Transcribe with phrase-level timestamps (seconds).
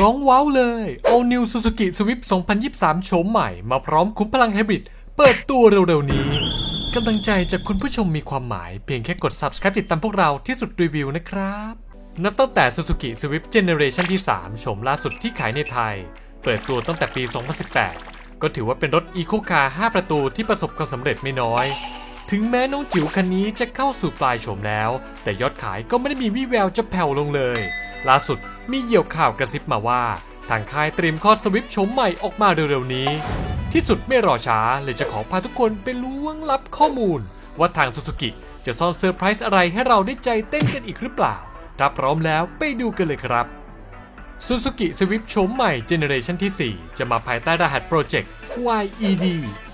[0.00, 2.22] ร้องว้าวเลย All New Suzuki Swift
[2.64, 4.84] 2023 โฉมใหม่ มาพร้อมคุ้มพลังไฮบริด
[5.16, 6.28] เปิดตัวเร็วๆนี้
[6.94, 11.72] กำลังใจจากคุณผู้ชมมีความหมาย เพียงแค่กด subscribe ติดตามพวกเราที่สุดรีวิวนะครับ
[12.24, 15.94] นับตั้งแต่ Suzuki Swift Generation ที่ 3 โฉมล่าสุดที่ขายในไทย
[16.42, 17.22] เปิดตัวตั้งแต่ปี
[17.82, 21.66] 2018 ก็ถือว่าเป็นรถ Eco Car 5 ประตูที่ประสบความสำเร็จไม่น้อย
[22.30, 24.90] ถึงแม้น้องจิ๋วคันนี้จะเข้าสู่ปลายโฉมแล้ว
[25.22, 27.60] แต่ยอดขายก็ไม่ได้มีวี่แววจะแผ่วลงเลย
[28.10, 28.40] ล่าสุด
[28.70, 30.02] มีเหยี่ยวข่าวกระซิบมาว่า
[30.50, 33.08] ทางค่ายเตรียมคลอด Swift โฉมใหม่ออกมาเร็วๆนี้
[33.72, 37.20] ที่สุดไม่รอช้าเลยจะขอพาทุกคนไปล้วงลับข้อมูล
[37.58, 38.30] ว่าทางซูซูกิ
[38.66, 41.36] จะซ่อนเซอร์ไพรส์อะไรให้เราได้ใจเต้นกันอีกหรือเปล่า
[41.78, 43.46] ถ้าพร้อมแล้วไปดูกันเลยครับ
[44.46, 48.30] Suzuki Swift โฉมใหม่เจเนอเรชันที่ 4 จะมาภายใต้รหัสโปรเจกต์
[48.82, 49.26] YED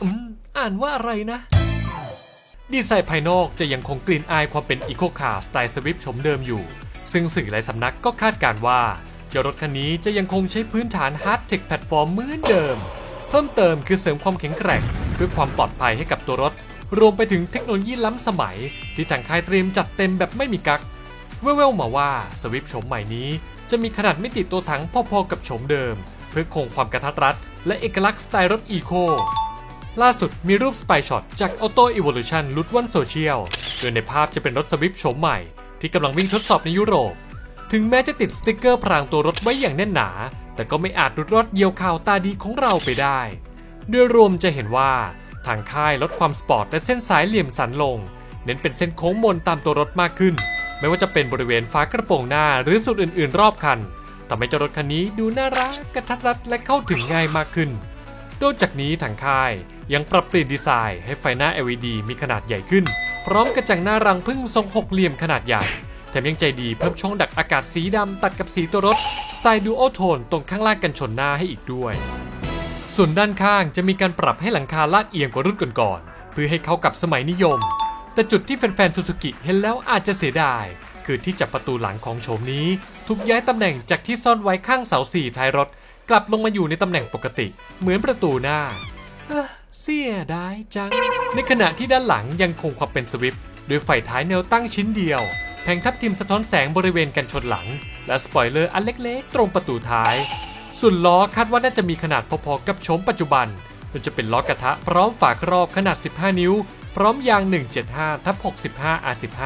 [0.02, 0.24] อืม
[0.58, 1.38] อ่านว่าอะไรนะ
[2.72, 6.62] ดีไซน์ภายนอกจะยังคงกลิ่นอายความเป็นอีโคคาร์สไตล์ Swift โฉมเดิมอยู่
[7.12, 8.80] ซึ่งสื่อหลายสำนักก็คาดการณ์ว่า
[9.28, 12.76] เจ้ารถคันนี้จะยังคงใช้พื้นฐาน Heartect platform เหมือนเดิม
[13.28, 14.82] เพิ่มเติมคือเสริมความแข็งแกร่ง
[15.14, 16.52] เพื่อความปลอดภัยให้กับตัวรถ
[16.98, 18.56] รวมไปถึงเทคโนโลยีล้ำสมัย
[18.94, 20.80] ที่ทางค่ายเตรียมจัดเต็มแบบไม่มีกัก
[21.42, 23.28] แว่วๆมาว่า Swift โฉมใหม่นี้
[23.70, 25.94] จะมีขนาดไม่ติดตัวถังพอๆกับโฉมเดิม
[26.30, 27.36] เพื่อคงความกะทัดรัด
[27.66, 28.92] และเอกลักษณ์สไตล์รถอีโค
[30.02, 33.38] ล่าสุดมีรูป spy shot จาก Auto Evolution หลุดว่อนโซเชียล
[33.78, 35.38] โดยในภาพจะเป็นรถ Swift โฉมใหม่
[35.80, 37.14] ที่กำลังวิ่งทดสอบในยุโรป
[37.72, 40.10] ถึงแม้จะติดสติกเกอร์พรางตัวรถไว้อย่างแน่นหนา
[40.54, 43.20] แต่ก็ไม่อาจหลุดรอดเหยี่ยวข่าวตาดีของเราไปได้
[43.88, 44.92] โดยรวมจะเห็นว่า
[45.46, 47.98] ทางค่ายลดความสปอร์ตและเส้นสายเหลี่ยมสันลง
[48.44, 50.34] เน้นเป็นเส้นโค้งมนตามตัวรถมากขึ้น
[50.78, 53.78] ไม่ว่าจะเป็นบริเวณฝากระโปรงหน้าหรือส่วนอื่น ๆ รอบคัน
[54.28, 57.70] ทำให้เจ้ารถคันนี้ดูน่ารักกระทัดรัดและเข้าถึงง่ายมากขึ้น
[58.42, 59.52] นอกจากนี้ทางค่าย
[59.92, 62.84] ยังปรับเปลี่ยนดีไซน์ให้ไฟหน้า LED มีขนาดใหญ่ขึ้น
[63.26, 65.62] พร้อมกระจังหน้ารังพึ่งทรงหกเหลี่ยมขนาดใหญ่
[66.10, 68.98] แถมยังใจดีเพิ่มช่องดักอากาศสีดำตัดกับสีตัวรถ
[69.36, 71.94] สไตล์ดูโอโทนตรงข้างล่างกันชนหน้าให้อีกด้วย
[72.94, 77.58] ส่วนด้านข้างจะมีการปรับให้หลังคาลาดเอียงกว่ารุ่นก่อนๆเพื่อให้เข้ากับสมัยนิยม
[78.14, 80.64] แต่จุดที่แฟนๆซูซูกิเห็นแล้วอาจจะเสียดาย
[81.06, 82.66] คือที่จับประตูหลังของโฉมนี้
[83.06, 85.68] ถูกย้ายตำแหน่งจากที่ซ่อนไว้ข้างเสา C ท้ายรถ
[86.08, 87.46] กลับลงมาอยู่ในตำแหน่งปกติ
[87.80, 88.58] เหมือนประตูหน้า
[89.78, 90.90] เสียดายจัง
[91.34, 95.20] ในขณะที่ด้านหลังยังคงความเป็น Swift โดยไฟท้ายแนวตั้งชิ้นเดียว
[95.62, 97.66] แผงทับทิมสะท้อนแสงบริเวณกันชนหลัง
[98.06, 100.14] และสปอยเลอร์อันเล็กๆ ตรงประตูท้าย
[100.80, 103.46] ส่วนล้อคาดว่าน่าจะมีขนาดพอๆกับโฉมปัจจุบัน
[103.88, 106.52] โดยจะเป็นล้อกระทะพร้อมฝาครอบขนาด 15 นิ้ว
[106.96, 107.42] พร้อมยาง
[107.84, 108.36] 175ทับ
[108.76, 109.40] 65 R15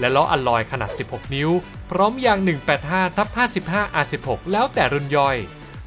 [0.00, 1.50] และล้ออัลลอยขนาด 16 นิ้ว
[1.90, 2.38] พร้อมยาง
[2.78, 3.28] 185ทับ
[3.66, 5.36] 55 R16 แล้วแต่รุ่นย่อย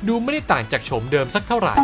[0.08, 1.76] ดูไม่ได้ต่างจากโฉมเดิมสักเท่าไหร่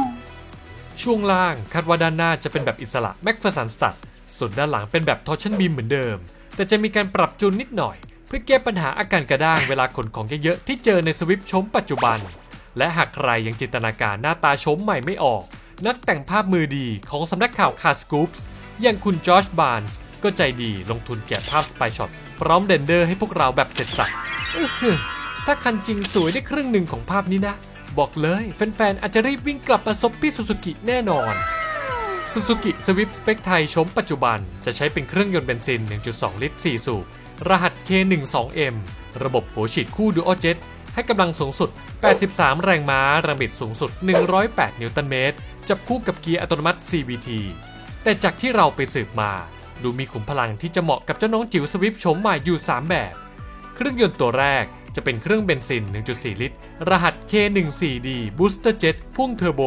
[1.01, 3.97] ช่วงล่างคาดว่าด้านหน้าจะเป็นแบบอิสระ MacPherson strut
[4.37, 6.17] ส่วนด้านหลังเป็นแบบ torsion beam เหมือนเดิม
[6.55, 7.95] แต่จะมีการปรับจูนนิดหน่อย
[8.27, 12.19] เพื่อแก้ปัญหาอาการกระด้างเวลาขนของเยอะๆที่เจอใน Swift โฉมปัจจุบัน
[12.77, 15.43] และหากใครยังจินตนาการหน้าตาโฉมใหม่ไม่ออก
[15.85, 18.43] นักแต่งภาพมือดีของสำนักข่าว Carscoops
[18.81, 24.09] อย่างคุณจอร์จบานส์ก็ใจดีลงทุนแกะภาพ spy shot พร้อม render ให้พวกเราแบบเสร็จสับ
[24.55, 24.97] อื้อหือ
[25.45, 27.55] ถ้าคันจริงสวยได้ครึ่งหนึ่งของภาพนี้นะ
[27.99, 31.35] บอกเลยแฟนๆ อาจจะรีบวิ่งกลับมาซบพี่ซูซูกิแน่นอน
[32.31, 35.81] Suzuki Swift Spec ไทยโฉมปัจจุบัน จะใช้เป็นเครื่องยนต์เบนซิน
[36.11, 37.05] 1.2 ลิตร 4 สูบ
[37.49, 38.75] รหัส K12M
[39.23, 40.57] ระบบหัวฉีดคู่ Dual Jet
[40.93, 41.69] ให้กำลังสูงสุด
[42.17, 43.91] 83 แรงม้าแรงบิดสูงสุด
[44.35, 45.37] 108 นิวตันเมตร
[45.69, 47.29] จับคู่กับเกียร์อัตโนมัติ CVT
[48.03, 49.31] แต่จากที่เราไปสืบมา
[49.83, 53.13] ดูมีขุมพลังที่จะเหมาะกับเจ้าน้องจิ๋วสวิฟชมใหม่อยู่ 3 แบบ
[53.75, 54.65] เครื่องยนต์ตัวแรก
[54.95, 56.57] จะเป็นเครื่องเบนซิน 1.4 ลิตร
[56.89, 59.61] รหัส K14D Booster Jet พ่วงเทอร์โบ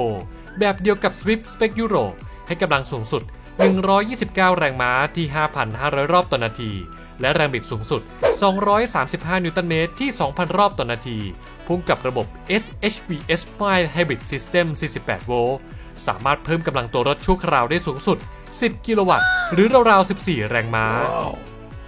[0.58, 3.22] แบบเดียวกับ Swift Spec Europe ให้กำลังสูงสุด
[3.90, 5.26] 129 แรงม้าที่
[5.68, 6.72] 5,500 รอบต่อนาที
[7.20, 8.02] และแรงบิดสูงสุด
[8.72, 11.18] 235 นิวตันเมตรที่ 2,000 รอบต่อนาที
[11.66, 12.26] พุ่งกับระบบ
[12.62, 14.66] SHVS Mild Hybrid System
[14.98, 15.58] 48 โวลต์
[16.06, 18.18] สามารถเพิ่มกำลังตัวรถชั่วคราวได้สูงสุด
[18.52, 20.86] 10 กิโลวัตต์ หรือราวๆ 14 แรงม้า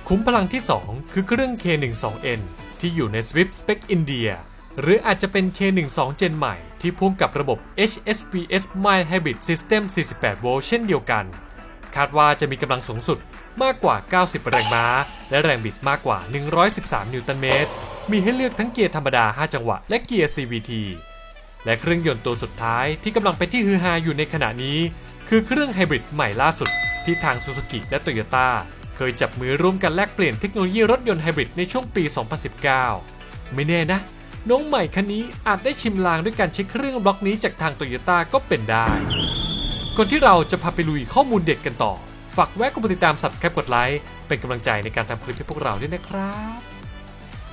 [0.08, 2.40] คุ้มพลังที่ 2 คือเครื่อง K12N
[2.80, 4.30] ที่อยู่ใน Swift Spec India
[4.80, 7.58] หรืออาจจะเป็น K12 Gen ใหม่ ที่พ่วงกับระบบ
[7.90, 9.82] HSPS Mild Hybrid System
[10.12, 11.24] 48โวลต์เช่นเดียวกัน
[11.96, 13.18] คาดว่าจะมีกำลังสูงสุด
[13.62, 14.86] มากกว่า 90 แรงม้า
[15.30, 16.18] และแรงบิดมากกว่า
[16.66, 17.70] 113 นิวตันเมตร
[18.10, 20.70] มีให้เลือกทั้งเกียร์ธรรมดา 5 จังหวะ และเกียร์ CVT
[21.64, 24.78] และเครื่องยนต์ตัวสุดท้ายที่กำลังเป็นที่ฮือฮาอยู่ในขณะนี้
[25.28, 26.70] คือเครื่องไฮบริดใหม่ล่าสุด
[27.04, 28.48] ที่ทางซูซูกิและโตโยต้า
[28.96, 32.04] เคยจับมือร่วมกันแลกเปลี่ยนเทคโนโลยีรถยนต์ไฮบริดในช่วงปี
[32.78, 34.00] 2019 ไม่แน่นะ
[34.50, 38.86] น้องใหม่คันนี้อาจได้ชิมลางด้วยการใช้เครื่องบล็อกนี้จากทางโตโยต้าก็เป็นได้
[39.96, 41.92] ก่อนที่เราจะพาไปลุยข้อมูลเด็ดกันต่อ
[42.36, 46.58] ฝากแวะกดติดตาม subscribe กดไลค์เป็นกำลังใจในการทำคลิปให้พวกเราด้วยนะครับ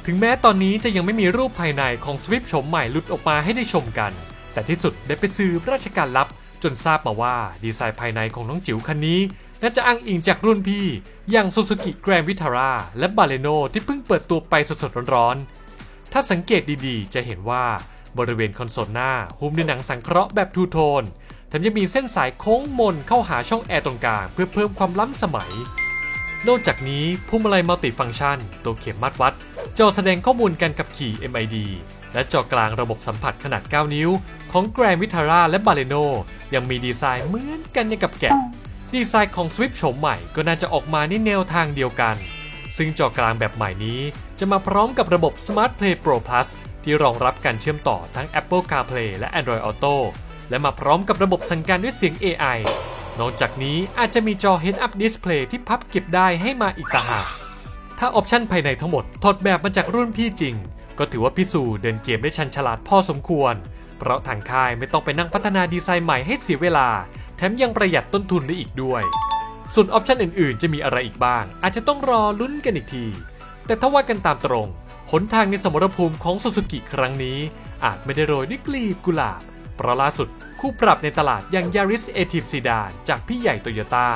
[0.05, 4.11] ถึงแม้ตอนนี้จะยังไม่มีรูปภายในของสวิฟโฉมใหม่หลุดออกมาให้ได้ชมกัน
[4.53, 6.27] แต่ที่สุดได้ไปซื้อราชการลับ
[6.63, 9.19] จนทราบมาว่าดีไซน์ภายในของน้องจิ๋วคันนี้
[9.65, 10.86] น่าจะอ้างอิงจากรุ่นพี่
[11.31, 17.65] อย่าง Suzuki Grand Vitara และ Baleno ที่เพิ่งเปิดตัวไปสดๆร้อนๆ ถ้าสังเกตดีๆ จะเห็นว่า
[18.18, 21.03] บริเวณคอนโซลหน้าหุ้มด้วยหนังสังเคราะห์แบบ two-tone
[21.48, 25.51] แถมยังมีเส้นสายโค้งมนเข้าหาช่องแอร์ตรงกลางเพื่อเพิ่มความล้ำสมัย
[26.48, 29.33] นอกจากนี้พวงมาลัย multifunction ตัวเข็มมาตรวัด
[29.77, 31.56] จอแสดงข้อมูลการขับขี่ MID
[32.13, 34.10] และจอกลางระบบสัมผัสขนาด 9 นิ้ว
[34.51, 36.04] ของ Grand Vitara และ Baleno
[36.54, 38.36] ยังมีดีไซน์เหมือนกันอย่างกับแกะ
[38.95, 42.15] ดีไซน์ของ Swift โฉมใหม่ก็น่าจะออกมาในแนวทางเดียวกัน
[42.77, 43.99] ซึ่งจอกลางแบบใหม่นี้
[44.39, 46.47] จะมาพร้อมกับระบบ Smart Play Pro Plus
[46.83, 49.95] ที่รองรับการเชื่อมต่อทั้ง Apple CarPlay และ Android Auto
[50.49, 52.57] และมาพร้อมกับระบบสั่งการด้วยเสียง AI
[53.19, 57.27] นอกจากนี้อาจจะมีจอ Head-Up Display ที่พับเก็บได้ให้มาอีกต่างหาก
[57.99, 60.55] ถ้าออปชันภายในทั้งหมดถอดแบบมาจากรุ่นพี่จริง
[60.97, 63.55] ก็ถือว่าพี่สูเดินเกมได้ชันฉลาดพอสมควร
[63.97, 66.87] เพราะทางค่ายไม่ต้องไปนั่งพัฒนาดีไซน์ใหม่ให้เสียเวลา
[67.49, 69.03] มยังประหยัดต้นทุนได้อีกด้วย
[69.73, 73.05] ส่วนออปชันอื่นๆ จะมีอะไรอีกบ้าง อาจจะต้องรอลุ้นกันอีกที
[73.65, 74.67] แต่ถ้าว่ากันตามตรง
[75.11, 77.37] หนทางในสมรภูมิของซูซูกิครั้งนี้
[77.85, 79.41] อาจไม่ได้โรยด้วยกลีบกุหลาบ
[79.75, 80.27] เพราะล่าสุด
[80.59, 84.07] คู่ปรับในตลาดอย่าง Yaris a t i v Sedan จากพี่ใหญ่โตโยต้า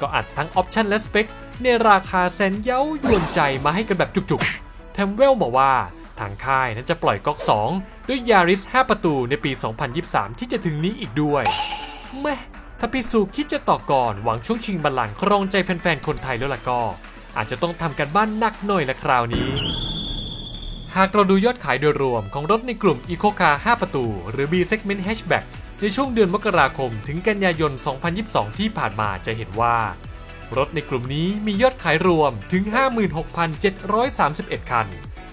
[0.00, 1.26] ก็อัดทั้งออปชันและสเปค
[1.62, 5.74] ในราคาแสนเย้ายวนใจมาให้กันแบบจุกๆ แถมแว่วมาว่า
[6.18, 7.38] ทางค่ายนั้นจะปล่อยก๊อก
[7.74, 9.52] 2 ด้วย Yaris 5 ประตูในปี
[9.96, 11.44] 2023 ที่จะถึงนี้อีกด้วย
[12.20, 12.36] แม่
[12.84, 16.80] ถ้าพี่สูคิดจะต่อก่อนหวังช่วงชิงบัลลังก์ครองใจแฟนๆคนไทยแล้วล่ะก็
[17.36, 19.48] อาจจะต้องทำกันบ้านหนักหน่อยละคราวนี้
[20.96, 25.44] หากเราดูยอดขายโดยรวมของรถในกลุ่ม Eco Car 5 ประตู หรือ B Segment Hatchback
[25.80, 27.72] ในช่วงเดือนมกราคมถึงกันยายน
[28.14, 29.76] 2022 ที่ผ่านมาจะเห็นว่า
[30.56, 32.62] รถในกลุ่มนี้มียอดขายรวมถึง
[33.86, 34.86] 56,731 คัน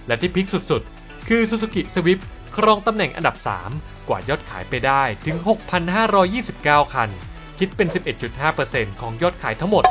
[0.06, 2.22] และที่พิกสุดๆ คือ Suzuki Swift
[2.56, 3.36] ครองตำแหน่งอันดับ
[3.72, 5.36] 3 กว่ายอดขายไปได้ถึง
[6.14, 7.10] 6,529 คัน
[7.60, 7.88] คิดเป็น
[8.44, 9.84] 11.5%ของยอดขายทั้งหมด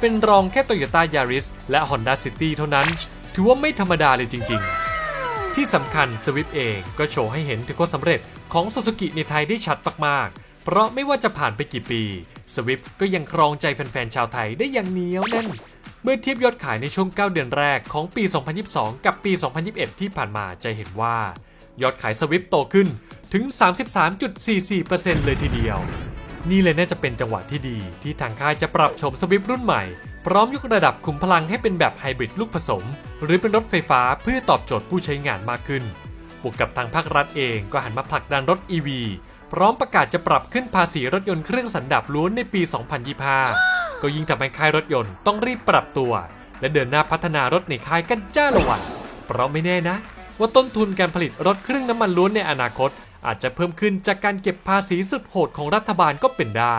[0.00, 2.86] เป็นรองแค่ Toyota Yaris และ Honda City เท่านั้น
[3.34, 4.60] ถือว่าไม่ธรรมดาเลยจริง
[5.08, 8.20] ๆ ที่สำคัญ Swift เองก็โชว์ให้เห็นถึงความสำเร็จ
[8.52, 12.02] ของ Suzuki ในไทยได้ชัดมากๆ เพราะไม่ว่าจะผ่านไปกี่ปี
[12.54, 15.48] Swift ก็ยังครองใจแฟนๆชาวไทยได้อย่างเหนียวแน่น
[16.02, 18.24] เมื่อเทียบยอดขายในช่วง 9 เดือนแรกของปี
[18.64, 19.32] 2022 กับปี
[19.66, 21.16] 2021 ที่ผ่านมาจะเห็นว่า
[21.82, 22.88] ยอดขายสวิฟโตขึ้น
[23.32, 23.44] ถึง
[24.14, 25.80] 33.44%เลยทีเดียว
[26.50, 29.82] นี่เลยน่าจะเป็นจังหวะที่ดี ที่ทางค่ายจะปรับโฉมสวิฟรุ่นใหม่
[30.26, 32.84] พร้อมยกระดับขุมพลังให้เป็นแบบไฮบริดลูกผสม
[33.22, 35.84] หรือเป็นรถไฟฟ้าเพื่อตอบโจทย์ผู้ใช้งานมากขึ้น
[36.42, 38.88] บวกกับทางภาครัฐเองก็หันมาผลักดันรถ EV
[39.52, 42.60] พร้อมประกาศจะปรับขึ้นภาษีรถยนต์เครื่องสันดาปล้วนในปี
[43.32, 46.12] 2025 ก็ยิ่งทำให้ค่ายรถยนต์ต้องรีบปรับตัว
[46.60, 48.82] และเดินหน้าพัฒนารถในค่ายกันจ้าละวัน
[49.26, 49.96] เพราะไม่แน่นะ
[50.38, 52.90] ว่าต้นทุนการผลิตรถเครื่องน้ำมันล้วนในอนาคต
[53.26, 56.78] อาจจะเพิ่มขึ้นจากการเก็บภาษีสุดโหดของรัฐบาลก็เป็นได้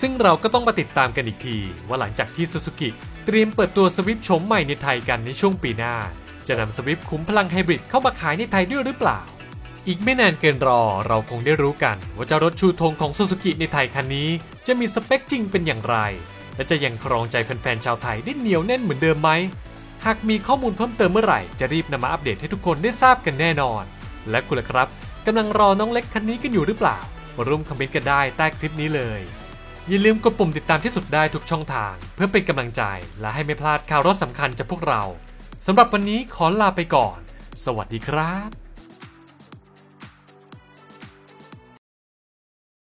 [0.00, 1.58] ซึ่งเราก็ต้องมาติดตามกันอีกที
[1.88, 2.90] ว่าหลังจากที่ซูซูกิ
[3.26, 5.94] เตรียมเปิดตัวสวิฟโฉมใหม่ในไทยกันในช่วงปีหน้า
[6.46, 9.20] จะนำสวิฟขุมพลังไฮบริดเข้ามาขายในไทยด้วยหรือเปล่า
[9.88, 14.28] อีกไม่นานเกินรอเราคงได้รู้กัน ว่าเจ้ารถชูธงของซูซูกิในไทยคันนี้
[14.66, 15.96] จะมีสเปคจริงเป็นอย่างไร
[16.56, 19.30] และจะยังครองใจแฟนๆชาวไทยได้เหนียวแน่นเหมือนเดิมไหม
[20.04, 23.82] หากมีข้อมูลเพิ่มเติมเมื่อไหร่จะรีบนำมาอัปเดตให้ทุกคนได้ทราบกันแน่นอน
[24.30, 24.88] และคุณล่ะครับ
[25.26, 26.98] กำลังรอน้องเล็กคันนี้กันอยู่หรือเปล่า
[27.36, 29.20] มาร่วมคอมเมนต์กันได้ใต้คลิปนี้เลย
[29.88, 32.82] อย่าลืมกดปุ่มติดตามที่สุดได้ทุกช่องทาง เพื่อเป็นกำลังใจ
[33.20, 35.02] และให้ไม่พลาดข่าวรถสำคัญจากพวกเรา
[35.66, 37.18] สำหรับวันนี้ขอลาไปก่อน
[37.64, 38.61] สวัสดีครับ